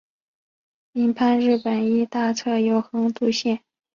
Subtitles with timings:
[0.93, 3.61] 印幡日本医大侧有横渡线。